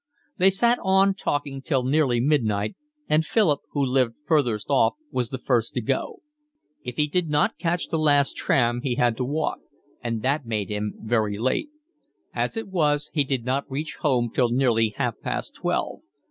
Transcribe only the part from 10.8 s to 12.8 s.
very late. As it